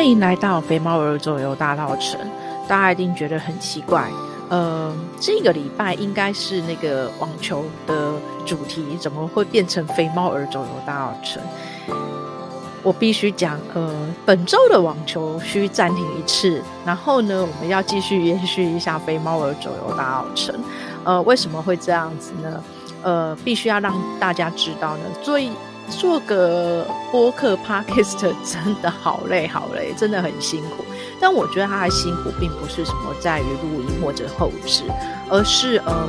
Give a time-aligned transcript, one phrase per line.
[0.00, 2.16] 欢迎来到肥猫儿走游大稻埕。
[2.66, 4.08] 大家一定觉得很奇怪，
[4.48, 8.14] 呃，这个礼拜应该是那个网球的
[8.46, 11.38] 主题，怎么会变成肥猫儿走游大稻埕？
[12.82, 20.54] 我必须讲，呃，本周的网球需暂停一次，然后呢，我们要继续延续一下肥猫儿走游大稻埕。
[21.04, 22.64] 呃，为什么会这样子呢？
[23.02, 25.50] 呃，必须要让大家知道呢，做一
[25.88, 30.84] 做个播客 podcast 真的好累好累，真的很辛苦。
[31.20, 34.84] 但我觉得他的辛苦并不是什么在于录音或者后置，
[35.28, 36.08] 而是嗯、呃，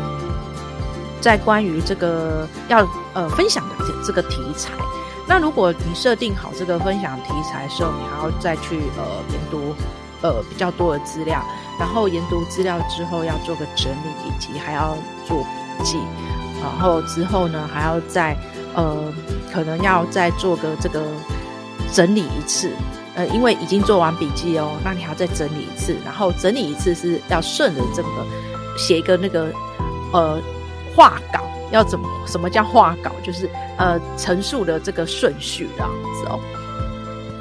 [1.20, 4.72] 在关于这个要呃分享的这个题材。
[5.28, 9.74] 那如果你设定好这个分享题材的时候，你还要再去呃研读
[10.22, 11.44] 呃比较多的资料，
[11.80, 15.98] 然后研读资料之后要做个整理，以及还要做笔记，
[16.62, 18.36] 然后之后呢还要再
[18.76, 19.14] 呃。
[19.54, 21.04] 可能要再做个这个
[21.92, 22.72] 整理一次，
[23.16, 28.10] 呃，因为已经做完笔记哦，那你还要再整理一次，然后整理一次是要顺着这个
[28.78, 29.52] 写一个那个
[30.14, 30.40] 呃
[30.96, 33.12] 画稿，要怎么什么叫画稿？
[33.22, 36.40] 就是呃陈述的这个顺序这样子哦。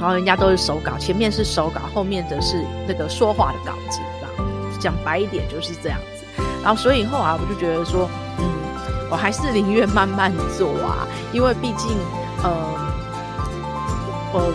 [0.00, 6.42] 然后人家都是手稿，前面是手稿，后面的是那个说话的稿子，这样讲白一点就是这样子。
[6.60, 8.10] 然后所以后来我就觉得说，
[9.11, 11.97] 我还是宁愿慢慢做啊，因为毕竟，
[12.44, 12.50] 呃，
[14.33, 14.53] 我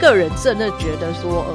[0.00, 1.54] 个人真的觉得说，呃，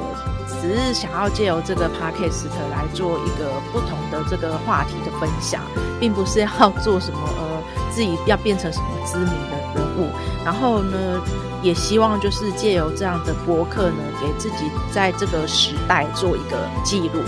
[0.60, 5.60] 只是想要借由这个 podcast 来做一个不同的这个话题的分享，
[6.00, 10.08] 并不是要做什么呃自己要变成什么知名的人物。
[10.42, 11.20] 然后呢，
[11.62, 17.20] 也希望就是借由这样的播客呢，给自己在这个时代做一个记录。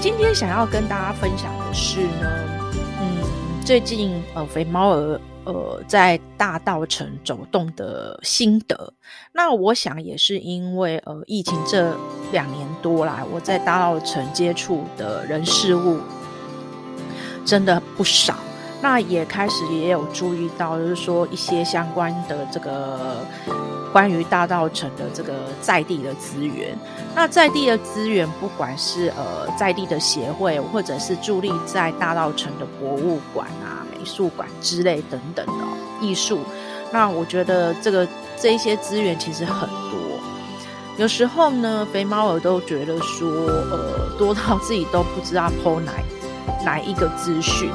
[0.00, 2.43] 今天想要跟大家分享的是呢。
[3.64, 8.92] 最近呃，肥猫儿呃在大道城走动的心得，
[9.32, 11.96] 那我想也是因为呃疫情这
[12.30, 15.98] 两年多来，我在大道城接触的人事物
[17.46, 18.36] 真的不少，
[18.80, 23.18] 那也开始也有注意到，就是说一些相关的这个。
[23.94, 26.76] 关于大道城的这个在地的资源，
[27.14, 35.52] 那在地的资源，不管是呃在地的协会，或者是伫立在大道城的博物馆啊、美术馆之类等等的
[36.00, 36.40] 艺术，
[36.90, 38.04] 那我觉得这个
[38.36, 40.00] 这一些资源其实很多。
[40.96, 45.92] 有时候呢，肥猫儿都觉得说，呃，多到自己都不知道 po 哪
[46.64, 47.70] 哪一个资讯。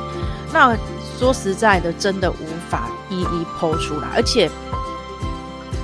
[0.53, 0.75] 那
[1.17, 4.49] 说实在的，真的无法一一 po 出来，而且。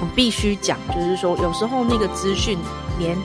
[0.02, 2.60] 我必须讲，就是说，有时候那个资讯，
[3.00, 3.18] 连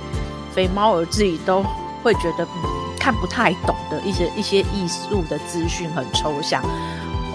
[0.54, 1.64] 肥猫儿自己都
[2.00, 6.62] 会觉得嗯看不太懂的一些一些艺术的资讯很抽象，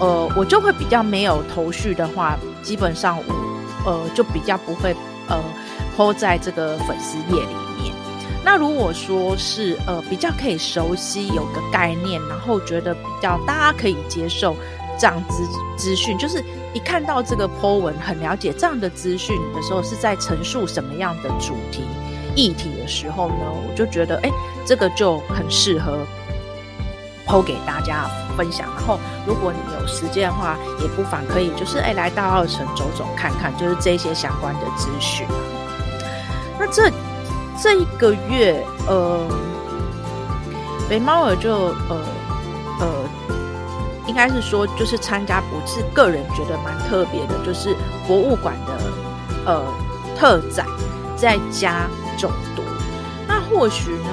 [0.00, 3.34] 呃，我就会比较没有头绪的话，基本上我
[3.84, 4.96] 呃就比较不会
[5.28, 5.38] 呃
[5.94, 7.54] po 在这个粉丝页里。
[8.46, 14.56] 那如果说是呃比较可以熟悉，有个概念，然后觉得比较大家可以接受。
[14.98, 15.46] 这样资
[15.76, 16.42] 资讯，就是
[16.72, 21.82] 一看到这个 po 文，很了解这样的资讯的时候，是在陈述什么样的主题
[22.34, 23.34] 议题的时候呢，
[23.68, 24.30] 我就觉得，哎，
[24.64, 25.98] 这个就很适合
[27.26, 28.08] po 给大家
[28.38, 28.66] 分享。
[28.74, 35.26] 然后，如果你有时间的话，也不妨可以，就是哎，来大稻埕走走看看，就是这些相关的资讯。
[36.58, 36.90] 那这
[37.62, 39.26] 这一个月，呃，
[40.88, 41.52] 肥猫儿就
[41.88, 42.02] 呃
[42.80, 43.08] 呃。
[44.08, 47.74] 应该是说，就是参加，不是个人觉得蛮特别的，就是
[48.06, 48.78] 博物馆的
[49.44, 49.64] 呃
[50.16, 50.64] 特展，
[51.16, 52.62] 在家走读。
[53.26, 54.10] 那或许呢，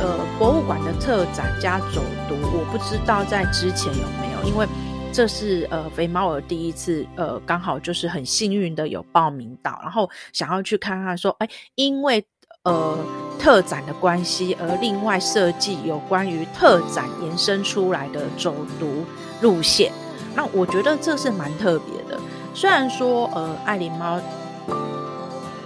[0.00, 4.66] 呃，博物馆的特展加走读，我不知道在之前有没有，因为
[5.12, 12.26] 这是呃肥猫儿第一次，呃，刚好就是很幸运的有报名到，然后想要去看看说，哎，因为。
[12.64, 12.98] 呃，
[13.38, 19.02] 特展的关系，而另外设计有关于特展延伸出来的走读
[19.40, 19.90] 路线，
[20.34, 22.20] 那我觉得这是蛮特别的。
[22.52, 24.20] 虽然说，呃，爱琳猫，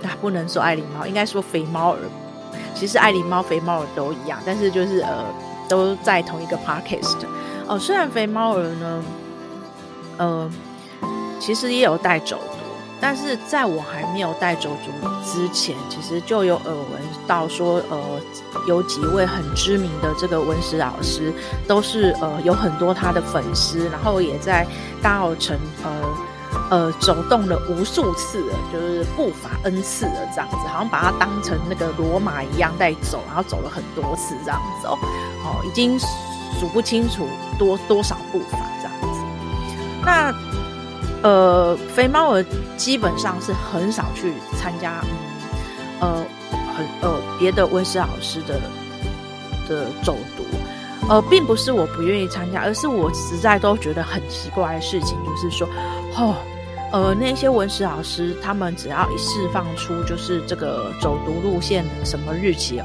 [0.05, 1.99] 啊，不能说爱琳猫，应该说肥猫儿。
[2.77, 5.25] 其实爱琳猫、肥猫儿都一样，但是就是呃，
[5.69, 7.17] 都在同一个 podcast。
[7.67, 9.05] 哦、呃，虽然肥猫儿呢，
[10.19, 10.51] 呃，
[11.41, 12.39] 其实也有带走。
[13.07, 18.01] 但是在我还没有带走读之前，其实就有耳闻到说，呃，
[18.67, 21.31] 有几位很知名的这个文史老师，
[21.69, 24.67] 都是呃有很多他的粉丝，然后也在
[25.03, 25.53] 大稻埕
[25.83, 25.91] 呃
[26.71, 34.99] 呃走动了无数次了，就是步伐 N 次了这样子，好像把它当成那个罗马一样在走，然后走了很多次这样子哦，
[35.45, 37.29] 哦，已经数不清楚
[37.59, 39.21] 多多少步伐这样子，
[40.07, 40.54] 那。
[41.25, 42.45] 呃，肥猫儿
[42.77, 45.03] 基本上是很少去参加，
[45.99, 46.23] 呃，
[46.77, 48.61] 很呃别的温室老师的
[49.67, 50.45] 的走读，
[51.09, 55.67] 呃，并不是我不愿意参加，而是我实在都觉得很奇怪的事情，就是说，
[56.19, 56.37] 哦，
[56.93, 62.83] 呃，那些文史老师他们只要一释放出就是这个走读路线的什么日期，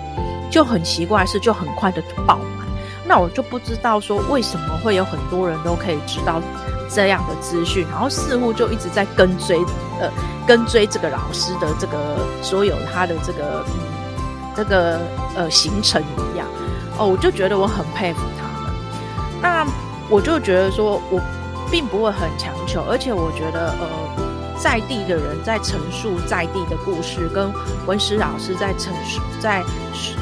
[0.50, 2.65] 就很奇怪是就很快的爆满，
[3.06, 6.41] 那我就不知道说为什么会有很多人都可以知道
[6.89, 9.57] 这样的资讯，然后似乎就一直在跟追，
[10.00, 10.09] 呃，
[10.47, 13.74] 跟追这个老师的这个所有他的这个嗯
[14.56, 15.00] 这个
[15.36, 16.01] 呃行程
[16.33, 16.47] 一样。
[16.97, 18.74] 哦，我就觉得我很佩服他们。
[19.41, 19.65] 那
[20.09, 21.21] 我就觉得说，我
[21.71, 23.88] 并不会很强求，而且我觉得，呃，
[24.57, 27.50] 在地的人在陈述在地的故事，跟
[27.86, 29.63] 文史老师在陈述、在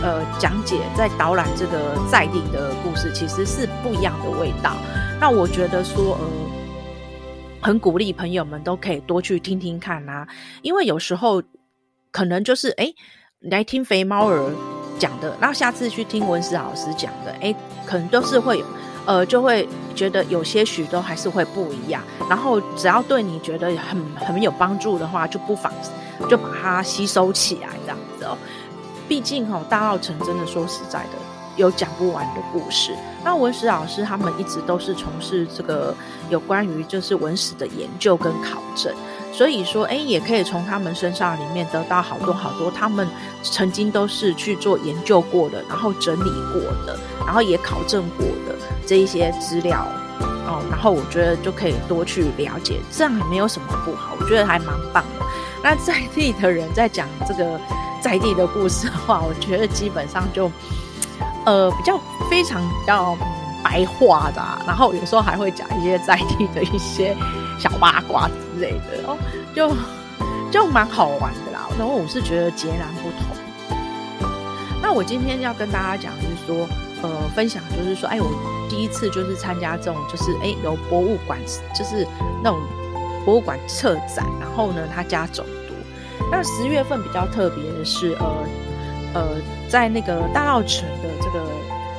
[0.03, 4.73] 呃讲解、在导览这个在地的故事，其实是不一样的味道。
[5.19, 6.27] 那我觉得说，呃，
[7.61, 10.27] 很鼓励朋友们都可以多去听听看啊，
[10.61, 11.41] 因为有时候
[12.11, 12.93] 可能就是哎，
[13.41, 14.51] 来听肥猫儿。
[14.99, 17.53] 讲的，那下次去听文史老师讲的，哎，
[17.85, 18.65] 可能都是会有，
[19.05, 22.01] 呃，就会觉得有些许都还是会不一样。
[22.27, 25.71] 然后只要对你觉得很很有帮助的话，就不妨
[26.27, 28.35] 就把它吸收起来，这样子哦。
[29.07, 31.09] 毕竟哈、哦，大稻埕真的说实在的，
[31.57, 32.95] 有讲不完的故事。
[33.23, 35.93] 那文史老师他们一直都是从事这个
[36.29, 38.93] 有关于就是文史的研究跟考证。
[39.33, 43.07] 所以说，哎，也可以从他们身上里面得到好多好多，他们
[43.43, 48.55] 曾经都是去做研究过的，然后整理过的，然后也考证过的
[48.87, 49.85] 这一些资料
[50.47, 50.63] 哦。
[50.71, 55.25] 然后我觉得就可以多去了解，这样也没有什么不好，我觉得还蛮棒的。
[55.61, 57.59] 那 在地的人在讲这个
[58.01, 60.49] 在地的故事的话，我觉得基本上就
[61.47, 61.97] 呃比较
[62.29, 63.17] 非常比较
[63.63, 67.15] 白话的，然后有时候还会讲一些在地的一些。
[67.59, 69.17] 小八卦之类的哦，
[69.55, 69.75] 就
[70.51, 71.67] 就蛮好玩的啦。
[71.75, 74.29] 然后我是觉得截然不同。
[74.79, 76.67] 那我今天要跟大家讲，就是说，
[77.01, 78.29] 呃，分享就是说，哎，我
[78.69, 81.39] 第一次就是参加这种，就是哎，有博物馆，
[81.73, 82.07] 就是
[82.43, 82.59] 那种
[83.25, 85.73] 博物馆策展，然后呢，他家走读。
[86.31, 88.45] 那十月份比较特别的是，呃
[89.13, 89.25] 呃，
[89.69, 91.45] 在那个大稻埕的这个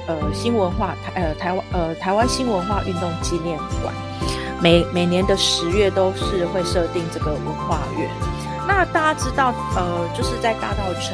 [0.06, 3.92] 呃新文化台呃台湾呃台湾新文化运动纪念馆。
[4.60, 8.08] 每每年的十月都是会设定这个文化月。
[8.66, 11.12] 那大家知道，呃，就是在大稻埕，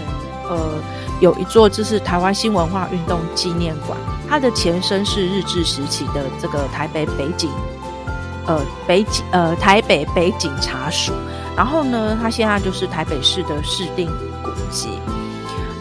[0.49, 0.82] 呃，
[1.20, 7.50] 有一座就是台湾新文化运动纪念馆，它的前身是日治时期的这个台北北警，
[8.47, 11.12] 呃，北警，呃，台北北警察署。
[11.55, 14.11] 然后呢，它现在就是台北市的市定
[14.43, 14.88] 古迹。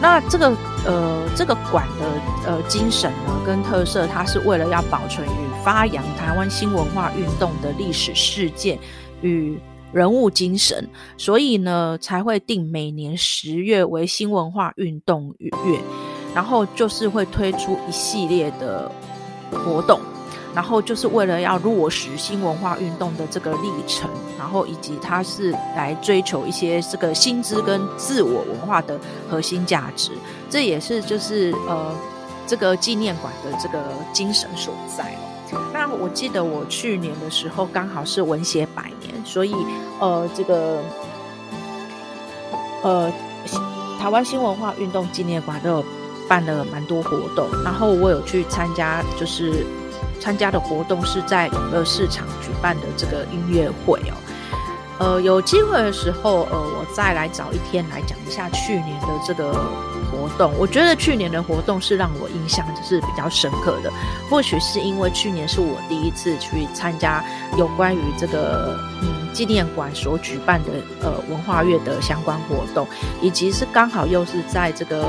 [0.04, 0.54] 那这个
[0.84, 2.04] 呃，这个馆的
[2.46, 8.78] 呃精神呢，跟特色，它是为了要保存与发扬台湾新文化运动的历史事件
[9.22, 9.58] 与
[9.94, 10.86] 人物精神，
[11.16, 15.50] 所以呢，才会定每年十月为新文化运动月，
[16.34, 18.92] 然后就是会推出一系列的
[19.52, 19.98] 活动。
[20.54, 24.08] 然后就是为了要落实新文化运动的这个历程，
[24.38, 28.96] 然后以及它是来追求一些这个新知跟自我文化的
[29.28, 30.12] 核心价值，
[30.48, 31.92] 这也是就是呃
[32.46, 33.82] 这个纪念馆的这个
[34.12, 35.04] 精神所在
[35.50, 35.60] 哦。
[35.72, 39.52] 那我记得我去年的时候刚好是文协百年，所以
[39.98, 40.78] 呃这个
[42.82, 43.12] 呃
[43.98, 45.84] 台湾新文化运动纪念馆都有
[46.28, 49.66] 办了蛮多活动，然后我有去参加就是。
[50.20, 54.14] 参加的活动是在永乐市场举办的这个音乐会哦，
[54.98, 59.52] 呃，有机会的时候，呃，我再来找一天来讲一下去年的这个
[60.10, 60.52] 活动。
[60.58, 63.92] 我觉得去年的活动是让我印象就是比较深刻的，
[64.30, 67.24] 或许是因为去年是我第一次去参加
[67.58, 70.70] 有关于这个嗯纪念馆所举办的
[71.02, 72.86] 呃文化月的相关活动，
[73.20, 75.04] 以及是刚好又是在这个。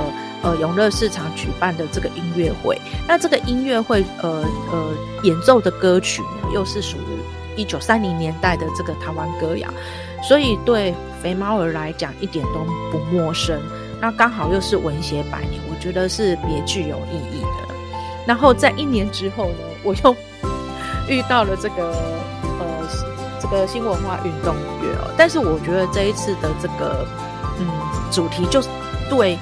[0.46, 9.68] 呃，永乐市场举办的这个音乐会，那这个音乐会，呃呃，演奏的歌曲呢，又是属于一九三零年代的这个台湾歌谣，
[10.22, 12.60] 所以对肥猫儿来讲一点都
[12.92, 13.60] 不陌生。
[14.00, 17.74] 那刚好又是文学百年，我觉得是别具有意义的。
[18.28, 20.16] 然后在一年之后呢，我又
[21.10, 21.92] 遇到了这个
[22.60, 22.88] 呃
[23.42, 27.04] 这个新文化运动月哦，但是我觉得这一次的这个
[27.60, 27.66] 嗯
[28.12, 28.70] 主题就是
[29.10, 29.40] 对。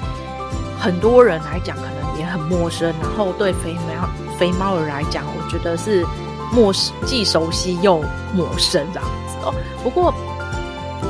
[0.78, 6.04] 很多人来讲可能也很陌生，然后对肥猫肥猫儿来讲，我觉得是
[6.52, 8.02] 陌生，既熟悉又
[8.34, 9.54] 陌生这样子哦。
[9.82, 10.12] 不过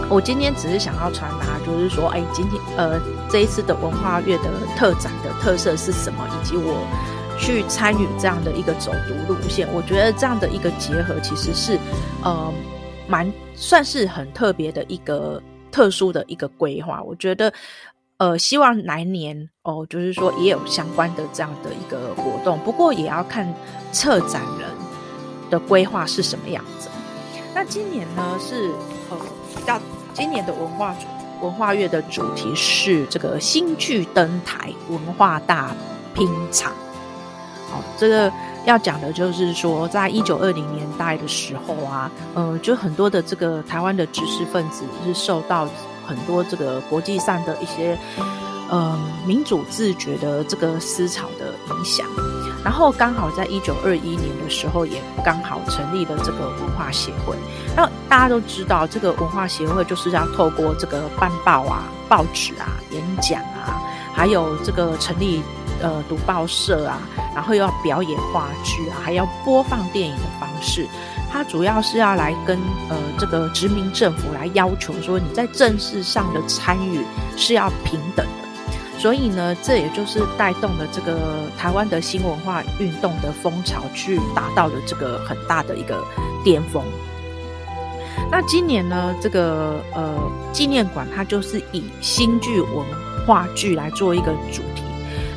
[0.08, 4.44] 我今天只是想要传达，就是说，哎，今天呃这一次的文化月的
[4.76, 6.86] 特展的特色是什么，以及我
[7.38, 11.78] 去参与这样的一个走读路线，我觉得这样的一个结合其实是
[12.22, 12.52] 呃
[13.08, 15.42] 蛮算是很特别的一个
[15.72, 17.52] 特殊的一个规划，我觉得。
[18.24, 23.46] 呃，希望来年哦，就是说也有相关的这样的一个活动，不过也要看
[23.92, 24.66] 策展人
[25.50, 26.88] 的规划是什么样子。
[27.54, 28.70] 那今年呢是
[29.10, 29.18] 呃，
[29.66, 29.78] 要
[30.14, 30.96] 今年的文化
[31.42, 35.76] 文化月的主题是这个新剧登台文化大
[36.14, 36.72] 拼场。
[37.70, 38.32] 好，这个
[38.64, 45.68] 要讲的就是说，在一九二零年代的时候啊，呃，就很多的这个台湾的知识分子是受到
[46.06, 47.98] 很多这个国际上的一些
[48.70, 52.06] 呃民主自觉的这个思潮的影响，
[52.64, 57.36] 然后刚好在一九二一年的时候，也刚好成立了这个文化协会。
[57.76, 63.82] 那大家都知道，这个文化协会就是要透过这个办报啊、报纸啊、演讲啊，
[64.14, 65.42] 还有这个成立
[65.82, 66.98] 呃读报社啊，
[67.34, 70.86] 然后又要表演话剧啊，还要播放电影的方式。
[71.34, 72.56] 它主要是要来跟
[72.88, 77.04] 呃这个殖民政府来要求说，你在政事上的参与
[77.36, 81.18] 是要平等的，所以呢，这也就是带动了这个
[81.58, 86.00] 台湾的新文化运动的风潮，去达到了这个很大的一个
[86.44, 86.84] 巅峰。
[88.30, 90.16] 那今年呢，这个呃
[90.52, 92.86] 纪念馆它就是以新剧文
[93.26, 94.84] 化剧来做一个主题，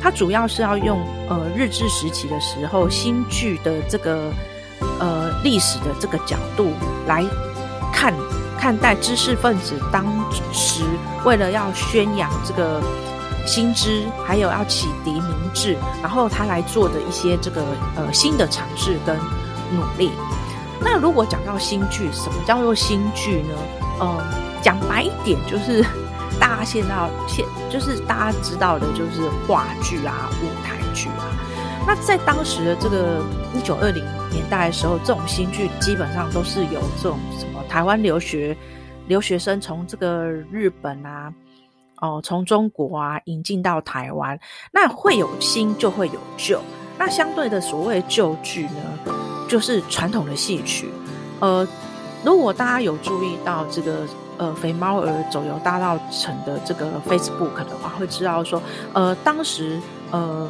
[0.00, 4.30] 它主要是要用呃日治时期的时候新剧的这个。
[5.00, 6.72] 呃，历史的这个角度
[7.06, 7.24] 来
[7.92, 8.12] 看
[8.58, 10.04] 看待知识分子当
[10.52, 10.82] 时
[11.24, 12.82] 为了要宣扬这个
[13.46, 17.62] 新知，还有要启迪民智，然后他来做的一些这个
[17.96, 19.16] 呃新的尝试跟
[19.72, 20.10] 努力。
[20.80, 23.54] 那如果讲到新剧，什么叫做新剧呢？
[24.00, 24.16] 呃，
[24.62, 25.84] 讲白一点，就是
[26.38, 26.94] 大家现在
[27.26, 31.26] 现就是大家知道的，就是话剧啊、舞台剧啊。
[31.88, 38.54] 那在当时的这个一九二零年代的时候，这种新剧基本上都是由这种什么台湾留学
[39.06, 41.32] 留学生从这个日本啊，
[42.02, 44.38] 哦，从中国啊引进到台湾。
[44.70, 46.60] 那会有新就会有旧，
[46.98, 49.14] 那相对的所谓旧剧呢，
[49.48, 50.90] 就是传统的戏曲。
[51.40, 51.66] 呃，
[52.22, 59.80] 如果大家有注意到这个呃肥猫儿走游大稻埕的这个 Facebook 的话，会知道说，呃，当时
[60.10, 60.46] 呃。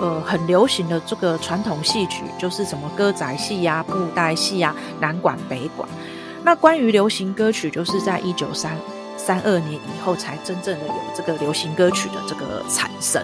[0.00, 5.88] 呃，很流行的这个传统戏曲，就是什么歌仔戏呀、布袋戏呀、南管北管。
[6.42, 8.76] 那关于流行歌曲，就是在一九三
[9.16, 13.22] 三二年以后，才真正的有这个流行歌曲的这个产生。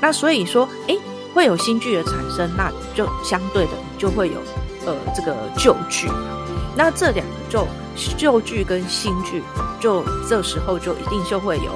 [0.00, 0.96] 那所以说，哎，
[1.34, 4.40] 会有新剧的产生，那就相对的你就会有
[4.86, 6.08] 呃这个旧剧。
[6.76, 7.66] 那这两个就
[8.16, 9.42] 旧剧跟新剧，
[9.80, 11.72] 就这时候就一定就会有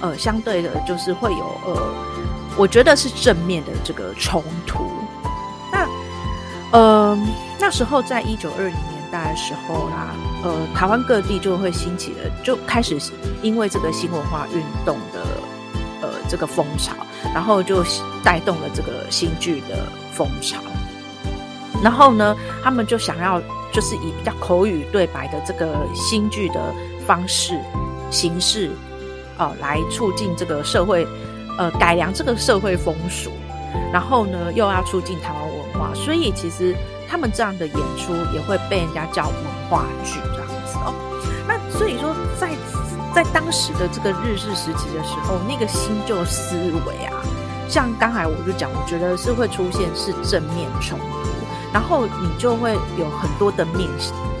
[0.00, 2.15] 呃相对的，就是会有呃。
[2.58, 4.90] 我觉得是正面的这个冲突。
[5.70, 5.86] 那，
[6.72, 7.18] 呃，
[7.58, 12.98] 那时候在一九二零年代的时候啦，呃，台湾各地就会兴起了，就开始
[13.42, 15.20] 因为这个新文化运动的
[16.00, 16.94] 呃这个风潮，
[17.34, 17.84] 然后就
[18.24, 20.58] 带动了这个新剧的风潮。
[21.82, 22.34] 然后呢，
[22.64, 23.38] 他们就想要
[23.70, 26.74] 就是以比较口语对白的这个新剧的
[27.06, 27.60] 方式
[28.10, 28.70] 形式，
[29.36, 31.06] 哦、来促进这个社会。
[31.58, 33.30] 呃，改良这个社会风俗，
[33.92, 36.76] 然后呢，又要促进台湾文化，所以其实
[37.08, 39.34] 他们这样的演出也会被人家叫文
[39.68, 40.92] 化剧这样子哦。
[41.48, 42.50] 那所以说在，
[43.14, 46.54] 在当时的这个日治时期的时候，那个新旧思
[46.86, 47.12] 维啊，
[47.68, 51.30] 像刚才我就讲，我觉得是会出现是正面冲突，
[51.72, 53.88] 然后你就会有很多的面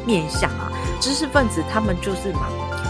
[0.04, 0.70] 面向啊，
[1.00, 2.46] 知识分子他们就是嘛。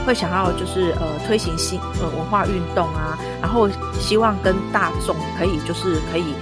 [0.07, 6.33] 会想要就是呃推行新呃文化运动啊，然后希望跟大众可以就是可以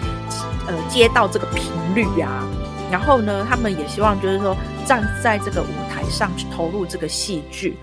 [0.68, 2.46] 呃接到这个频率啊，
[2.92, 4.54] 然后呢，他们也希望就是说
[4.84, 7.76] 站在这个舞台上去投入这个戏剧，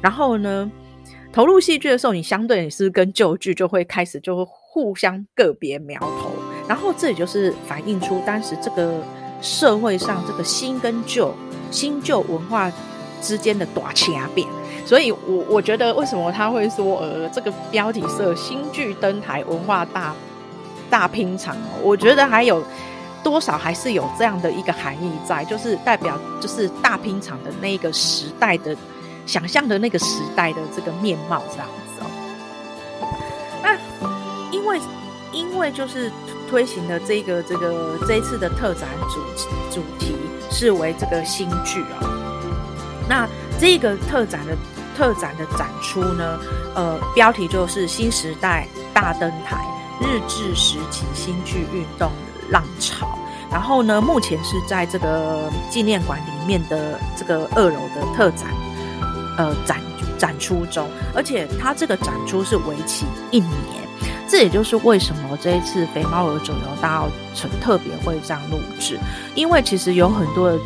[0.00, 0.68] 然后呢，
[1.32, 6.32] 投入戏剧的时候，你相对你是跟旧剧就会开始就会互相个别苗头，
[6.68, 9.00] 然后这也就是反映出当时这个
[9.40, 11.32] 社会上这个新跟旧
[11.70, 12.72] 新旧文化
[13.22, 14.44] 之间的大差别。
[14.88, 20.14] 所以我，我觉得为什么他会说，呃，这个标题是新剧登台文化大
[20.88, 22.64] 大拼场，我觉得还有
[23.22, 28.74] 多少还是有这样的一个含义在，就是代表就是大拼场的那个时代的
[29.26, 32.08] 想象的那个时代的这个面貌这样子哦。
[33.62, 33.76] 那
[34.50, 34.80] 因为
[35.32, 36.10] 因为就是
[36.48, 39.20] 推行的这个这个这一次的特展主
[39.70, 40.16] 主题
[40.50, 43.28] 是为这个新剧哦，那
[43.60, 44.56] 这个特展的。
[44.98, 46.40] 特展的展出呢，
[46.74, 49.64] 呃，标题就是“新时代大登台，
[50.00, 52.10] 日治时期新剧运动
[52.50, 53.06] 浪潮”。
[53.48, 58.48] 然后呢，目前是在这个纪念馆里面的这个二楼的特展，
[59.36, 59.80] 呃，展
[60.18, 63.78] 展出中，而且它这个展出是为期一年。
[64.28, 68.98] 这也就是为什么这一次肥猫儿走游大稻埕特别会这样录制，
[69.36, 70.58] 因为其实有很多的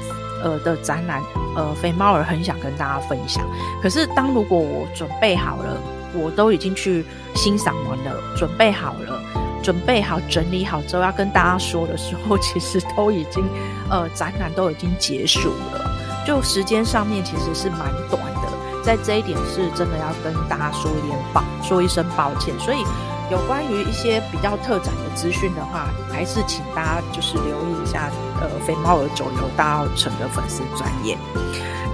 [0.42, 1.22] 呃的展览，
[1.56, 3.44] 呃，肥猫儿很想跟大家分享。
[3.82, 5.80] 可是当如果我准备好了，
[6.14, 9.20] 我都已经去欣赏完了，准备好了，
[9.62, 13.44] 准备好整理好之后要跟大家说的时候， 其实都已经
[13.88, 15.90] 呃展览都已经结束了，
[16.26, 18.52] 就时间上面其实是蛮短的。
[18.84, 22.84] 在这一点是真的要跟大家说一点抱说一声抱歉，所以。
[23.32, 28.10] 有关于一些比较特展的资讯的话，还是请大家就是留意一下，
[28.42, 31.16] 呃，肥猫的走游大稻埕的粉丝专页。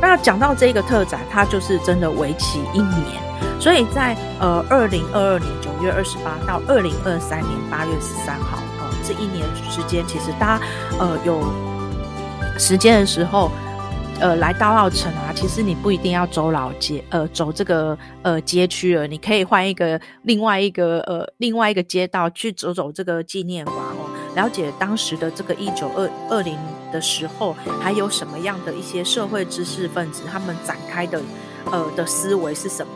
[0.02, 3.23] 那讲到这个特展，它就是真的为期一年，
[3.61, 10.64] 所以在呃二零二二年九月二十八到二零二三年八月十三号，哦、这一年时间，其实大家
[10.99, 11.40] 呃有
[12.59, 13.52] 时间的时候。
[14.21, 26.59] 呃，来到澳城啊，其实你不一定要走老街，呃，走这个呃街区了，你可以换一个另外一个呃另外一个街道去走走这个纪念馆哦，了解当时的这个一九二二零
[26.93, 31.23] 的时候，还有什么样的一些社会知识分子他们展开的
[31.71, 32.93] 呃的思维是什么？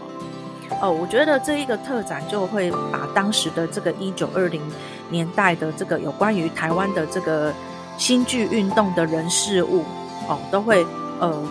[0.80, 4.60] 哦、我觉得这一个特展就会把当时的这个一九二零
[5.08, 7.54] 年代的这个有关于台湾的这个
[7.96, 9.84] 新剧运动的人事物
[10.26, 10.84] 哦、都会。
[11.22, 11.42] 呃，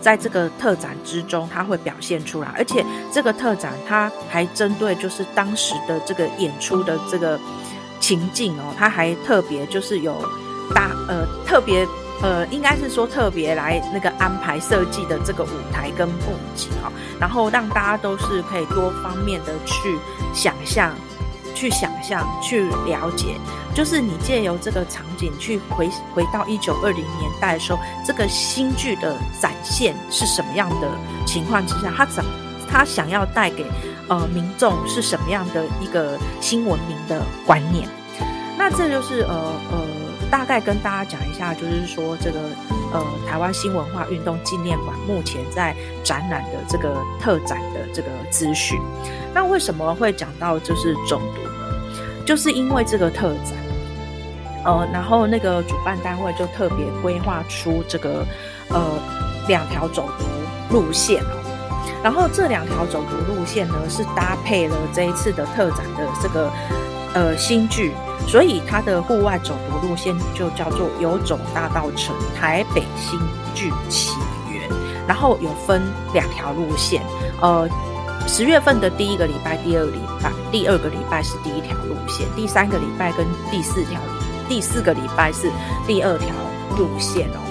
[0.00, 7.38] 在这个特展之中，它会表现出来，而且这个特展它还针对就是当时的这个演出的这个
[8.00, 10.12] 情境哦，它还特别就是有
[10.74, 11.86] 大呃特别
[12.20, 19.96] 呃，应该是说特别来那个安排设计的这个舞台跟布景哦，然后让大家都是可以多方面的去
[20.34, 20.92] 想象。
[21.54, 23.36] 去想象，去了解，
[23.74, 30.88] 就是你借由这个场景去回回到一九二零年代的时候，这个新剧的展现是什么样的
[31.26, 32.24] 情况之下，他怎
[32.70, 33.66] 他想要带给
[34.08, 37.88] 呃民众是什么样的一个新文明的观念？
[38.56, 39.34] 那这就是呃
[39.70, 39.86] 呃
[40.30, 42.38] 大概跟大家讲一下，就是说这个
[42.92, 45.74] 呃台湾新文化运动纪念馆目前在
[46.04, 48.80] 展览的这个特展的这个资讯。
[49.34, 52.24] 那为什么会讲到就是中毒呢？
[52.24, 53.54] 就是因为这个特展，
[54.64, 58.24] 呃，然后那个主办单位就特别规划出这个
[58.68, 58.80] 呃
[59.48, 66.50] 两条走读路线哦，然后这两条走读路线呢是搭配了这一次的特展的这个
[67.14, 67.92] 呃新剧，
[68.26, 73.18] 所以它的户外走读路线就叫做游走大稻城台北新
[73.54, 74.12] 剧起
[74.50, 74.68] 源，
[75.06, 75.82] 然后有分
[76.12, 77.02] 两条路线，
[77.40, 77.68] 呃。
[78.24, 84.00] 十月份的第一个礼拜、第二个礼拜、第二个礼拜是第一条路线，第三个礼拜跟第四条、
[84.48, 85.50] 第四个礼拜是
[85.88, 86.28] 第二条
[86.78, 87.42] 路线哦。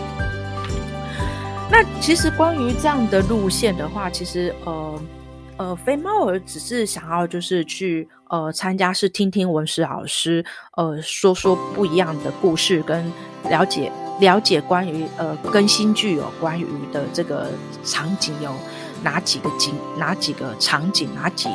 [1.69, 4.97] 那其实关于这样的路线的话，其实呃
[5.57, 10.43] 呃，肥猫儿只是想要就是去呃参加，是听听文史老师
[10.77, 13.11] 呃说说不一样的故事，跟
[13.49, 17.49] 了解了解关于呃跟新剧有关于的这个
[17.83, 18.51] 场景有。
[19.03, 21.49] 哪几个景，哪几个场景，哪几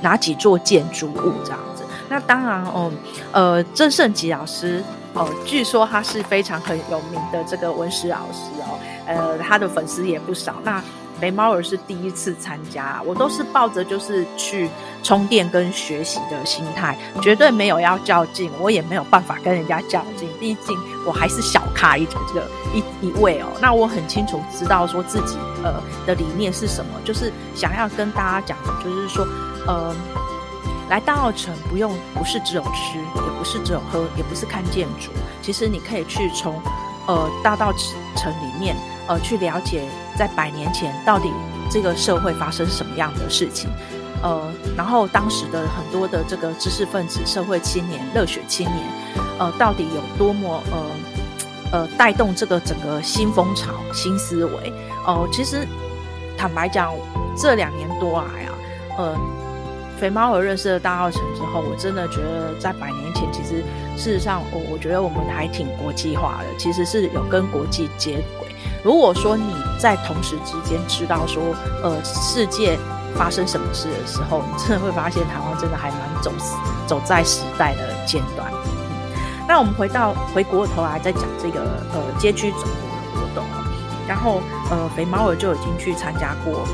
[0.00, 1.84] 哪几座建筑物这样子？
[2.08, 2.90] 那当然哦，
[3.30, 4.82] 呃，曾盛吉老师
[5.12, 10.54] 哦，据说他是非常很有名的这个文史老师哦，呃，他的粉丝也不少。
[10.64, 10.82] 那
[11.22, 14.68] 肥猫儿是第一次参加，我都是抱着就是去
[15.04, 23.46] 充电跟学习的心态，绝对没有要较劲，我也没有办法跟人家较劲，毕竟我还是小咖一这个一一位哦。
[23.60, 29.24] 那我很清楚知道说自己呃的理念是什么，就是想要跟大家讲的，就是说
[29.68, 29.94] 呃，
[30.90, 36.60] 来大澳城不用不是只有吃，也不是只有喝，也不是看建筑，其实你可以去从
[37.06, 38.74] 呃大稻埕里面
[39.12, 39.82] 呃去了解。
[40.14, 41.32] 在百年前，到底
[41.70, 43.70] 这个社会发生什么样的事情？
[44.22, 48.86] 呃，然后当时的很多的这个知识分子、社会青年、热血青年，
[49.38, 50.86] 呃，到底有多么呃
[51.72, 54.70] 呃带动这个整个新风潮、新思维？
[55.06, 55.66] 哦、呃，其实
[56.36, 56.92] 坦白讲，
[57.34, 58.52] 这两年多来啊，
[58.98, 59.16] 呃，
[59.98, 63.64] 肥猫我认识了大澳城之后，我真的觉得在百年前，其实
[63.96, 68.22] 事实上，我我觉得我们还挺国际化的，其实是有跟国际接。
[68.82, 71.40] 如果说你在同时之间知道说，
[71.82, 72.76] 呃，世界
[73.14, 76.32] 发生什么事的时候，你真的会发现台湾真的还蛮走
[76.86, 78.50] 走在时代的尖端。
[78.50, 81.60] 嗯，那我们回到回过头来再讲这个
[81.94, 83.44] 呃街区走读的活动，
[84.08, 84.40] 然后
[84.70, 86.66] 呃肥猫儿就已经去参加过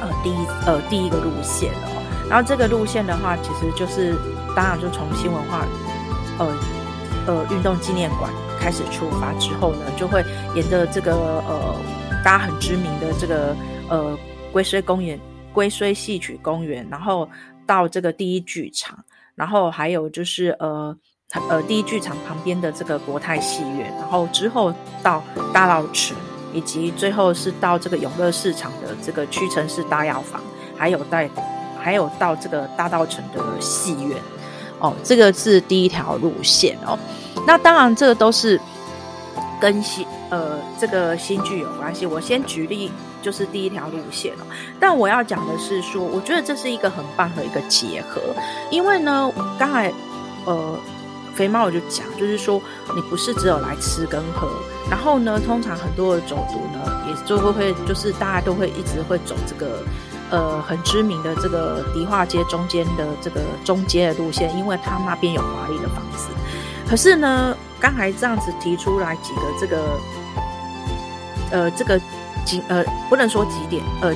[0.00, 1.88] 呃第一呃第一个路线了，
[2.30, 4.16] 然后这个路线的话，其实就是
[4.54, 5.66] 当然就从新文化
[6.38, 6.46] 呃
[7.26, 8.30] 呃运动纪念馆。
[8.60, 11.14] 开始出发之后呢，就会沿着这个
[11.48, 11.74] 呃
[12.24, 13.56] 大家很知名的这个
[13.88, 14.18] 呃
[14.52, 15.18] 龟虽公园、
[15.52, 17.28] 龟虽戏曲公园，然后
[17.66, 18.98] 到这个第一剧场，
[19.34, 20.96] 然后还有就是呃
[21.48, 26.14] 呃第一剧场旁边的这个国泰戏院，然后之后到大稻池，
[26.52, 30.40] 以及最后是到这个永乐市场的这个屈臣氏大药房，
[30.76, 31.30] 还有在
[31.80, 34.16] 还有到这个大稻城的戏院。
[34.80, 36.98] 哦，这个是第一条路线哦。
[37.46, 38.60] 那当然，这个都是
[39.60, 42.04] 跟新呃这个新剧有关系。
[42.06, 42.90] 我先举例，
[43.22, 44.46] 就是第一条路线哦。
[44.78, 48.20] 但我要讲的是说，我觉得这是一个很棒的一个结合，
[48.70, 49.92] 因为呢，刚才
[50.44, 50.78] 呃
[51.34, 52.60] 肥猫我就讲，就是说
[52.94, 54.48] 你不是只有来吃跟喝，
[54.90, 59.82] 然后呢，通常很多的走读呢，也就会会就是大家都会一直会走这个。
[60.30, 66.28] 呃，很知名的这个迪化街中间的这个中街的路线，因为它那边有华丽的房子。
[66.86, 70.00] 可是呢，刚才这样子提出来几个这个，
[71.50, 71.98] 呃，这个
[72.44, 74.14] 景呃，不能说景点，呃，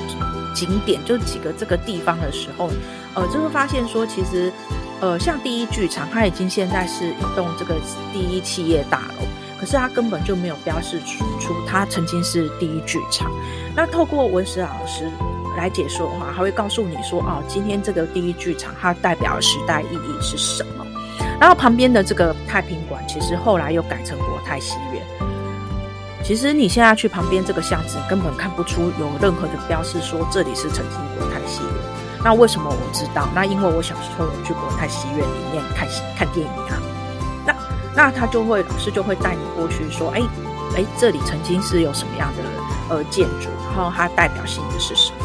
[0.54, 2.68] 景点就几个这个地方的时候，
[3.14, 4.52] 呃，就会发现说，其实，
[5.00, 7.74] 呃，像第一剧场，它已经现在是一栋这个
[8.12, 9.26] 第一企业大楼，
[9.58, 13.30] 可是它根本就没有标示出出它曾经是第一剧场。
[13.74, 15.10] 那透过文史老师。
[15.56, 20.86] 来解说的话，他会告诉你说：“哦，今天这个第一剧场它代表的时代意义是什么？”
[21.40, 25.02] 然后旁边的这个太平馆，其实后来又改成国泰戏院。
[26.24, 31.72] 其实你现在去旁边这个巷子，根本看不出有任何的标示说这里是曾经国泰戏院。
[32.24, 33.28] 那为什么我知道？
[33.34, 36.78] 那因为我小时候有去国泰戏院里面看看电影啊。
[37.44, 37.54] 那
[37.96, 40.22] 那他就会老师就会带你过去说：“哎
[40.76, 43.48] 哎，这里曾经是有什么样的呃建筑？
[43.74, 45.16] 然后它代表性的是什么？”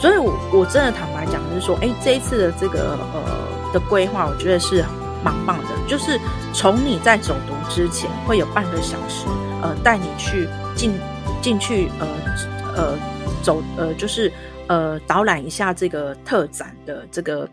[0.00, 4.84] 所以我，我真的坦白讲，就是说，哎，这一次的这个呃的规划，我觉得是
[5.24, 5.70] 蛮棒的。
[5.88, 6.20] 就是
[6.54, 9.26] 从你在走读之前，会有半个小时，
[9.60, 10.92] 呃，带你去进
[11.42, 12.06] 进去，呃
[12.76, 12.98] 呃
[13.42, 14.32] 走，呃就是
[14.68, 17.48] 呃导览一下这个特展的这个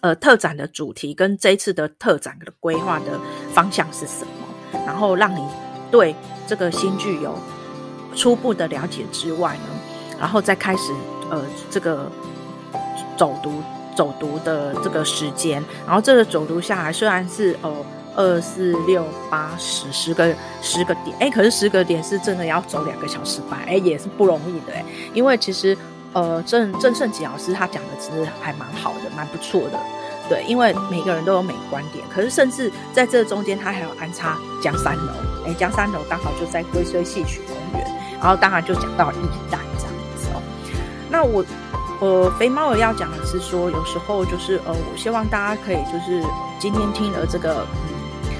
[0.00, 3.20] 呃特展的主题，跟这一次的特展的规划的
[3.52, 5.44] 方向是什么，然后让你
[5.90, 6.14] 对
[6.46, 7.38] 这个新剧有
[8.16, 9.79] 初步的了解之外呢。
[10.20, 10.92] 然后再开始，
[11.30, 12.12] 呃，这个
[13.16, 13.62] 走读
[13.96, 17.74] 走读的这个时间，然后这个走读下来，虽然是呃
[18.14, 23.58] 二四六八十十个十个点，哎，可是十个点是真的要走两个小时吧？
[23.66, 25.76] 哎，也是不容易的哎，因为其实
[26.12, 29.80] 呃郑郑胜吉老师他讲的其实还蛮好的，蛮不错的，
[30.28, 35.12] 对，因为每个人都有每个观点，可是甚至在这中间他还有安插江三楼，
[35.46, 39.58] 哎，江三楼刚好就在龟虽戏曲公园，然后当然就讲到一代。
[41.10, 41.44] 那我，
[42.00, 46.22] 呃，肥猫要讲的是说，有时候就是，呃，我希望大家可以就是
[46.58, 48.30] 今天听了这个嗯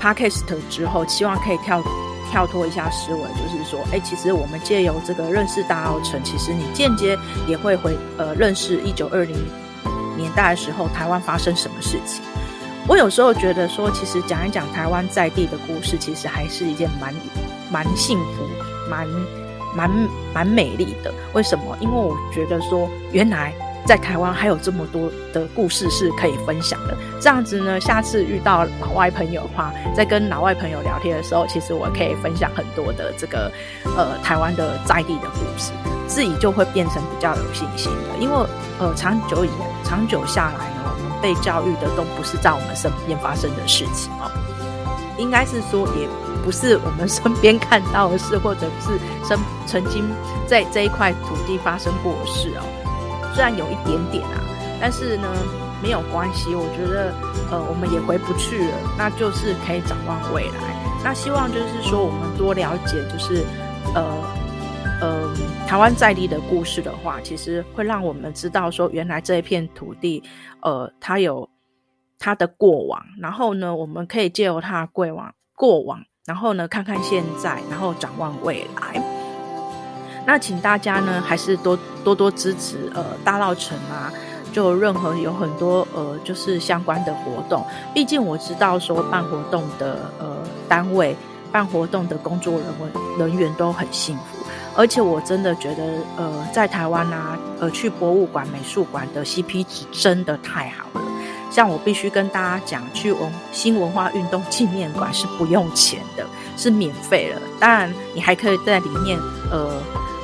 [0.00, 1.82] Podcast 之后，希望可以跳
[2.30, 9.36] 跳脱一下思维，就是说，哎，其实我们借由这个认识大澳城，其实你间接也会回呃认识一九二零
[10.16, 12.22] 年代的时候台湾发生什么事情。
[12.88, 17.12] 我有时候觉得说，其实讲一讲台湾在地的故事，其实还是一件蛮
[17.70, 18.48] 蛮幸福
[18.88, 19.08] 蛮。
[19.74, 19.90] 蛮
[20.34, 21.76] 蛮美丽的，为什么？
[21.80, 23.52] 因为我觉得说，原来
[23.86, 26.96] 在台湾还有这么多的故事是可以分享的。
[27.20, 33.50] 这样子呢，下次遇到老外朋友的话，在跟老外朋友聊天的时候，其实我可以分享很多的这个
[33.96, 35.72] 呃台湾的在地的故事，
[36.06, 38.18] 自己就会变成比较有信心的。
[38.20, 38.36] 因为
[38.78, 44.30] 呃长久以来，长久下来呢，我们被教育的都不是在我们身边发生的事情哦，
[45.18, 46.08] 应该是说也。
[46.44, 50.04] 不是我们身边看到的事，或者是曾曾经
[50.46, 52.62] 在这一块土地发生过的事哦。
[53.34, 54.40] 虽然有一点点啊，
[54.80, 55.28] 但是呢，
[55.82, 56.54] 没有关系。
[56.54, 57.14] 我觉得，
[57.50, 60.76] 呃，我们也回不去了，那就是可以展望未来。
[61.02, 63.44] 那希望就是说，我们多了解，就是
[63.94, 64.04] 呃
[65.00, 65.34] 呃，
[65.66, 70.22] 台湾在地的故事的话，其实会让我们知道说，原来这一片土地，
[70.60, 71.48] 呃，它有
[72.18, 73.02] 它的过往。
[73.18, 76.00] 然后呢，我们可以借由它的过往过往。
[76.24, 79.02] 然后呢，看看现在，然后展望未来。
[80.24, 84.12] 那请大家呢，还是多多多支持呃大稻城啊，
[84.52, 87.66] 就任何有很多呃就是相关的活动。
[87.92, 90.36] 毕竟我知道说办活动的呃
[90.68, 91.16] 单位、
[91.50, 95.82] 办活动的工作人员人员都很幸福，而且我真的觉得
[96.16, 101.02] 呃在台湾啊，呃去博物馆、美术馆的 CP 值真的太好了。
[101.52, 106.24] 像我必须跟大家讲，去文新文化运动纪念馆是不用钱的，
[106.56, 107.42] 是免费的。
[107.60, 109.18] 当然，你还可以在里面
[109.50, 109.70] 呃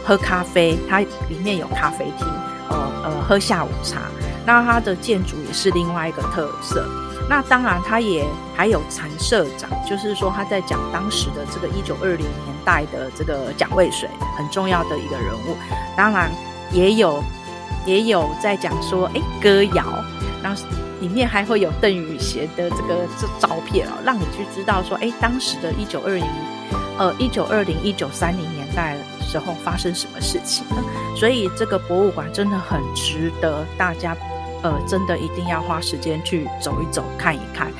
[0.03, 2.27] 喝咖啡，它里面有咖啡厅，
[2.71, 4.01] 呃呃喝下午茶。
[4.47, 6.89] 那它的建筑也是另外一个特色。
[7.29, 8.25] 那当然，它也
[8.57, 15.55] 还有陈社长，就是说他在讲当时的这个一九二零年代的这个蒋渭水很重要的一个人物。
[15.95, 16.31] 当然
[16.73, 17.23] 也有
[17.85, 19.85] 也有在讲说，哎，歌谣，
[20.43, 20.63] 然后
[21.01, 26.27] 里面还会有邓雨贤的这个这照片哦，让你去知道说，哎，当时的一九二零，
[26.99, 30.77] 呃，一九二零一九三零年代的时候发生什么事情呢？
[31.17, 34.17] 所以这个博物馆真的很值得大家。
[34.61, 37.71] 呃，真的一定要花时间去走一走，看一看。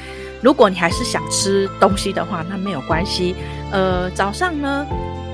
[0.41, 3.35] 如果你还是想吃东西的话，那没有关系。
[3.73, 4.87] 呃，早上呢，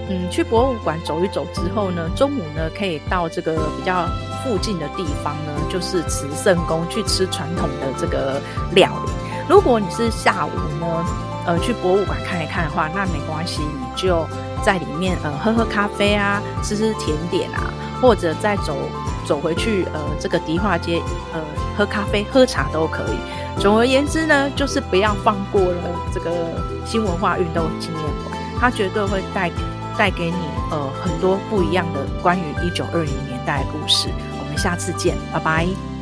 [0.08, 4.08] 嗯，去博物馆走一走之后呢，中午呢可以到这个比较
[4.44, 8.40] 附近的地方呢，就是慈圣宫去吃传统的这个
[8.72, 9.12] 料理。
[9.48, 10.86] 如果你是下午呢，
[11.46, 14.24] 呃，去博物馆看一看的话，那没关系，你就
[14.62, 18.76] 在里面呃喝喝咖啡啊，吃吃甜点啊，或者再走。
[19.26, 21.00] 走回去，呃，这个迪化街，
[21.32, 21.40] 呃，
[21.78, 23.16] 喝咖啡、喝茶都可以。
[23.58, 25.80] 总而言之呢，就是不要放过了
[26.12, 26.30] 这个
[26.84, 29.50] 新文化运动纪念馆，它绝对会带
[29.96, 30.36] 带给你
[30.70, 34.10] 呃很多不一样的关于一九二零年代的故事。
[34.56, 35.93] 下次见，拜拜。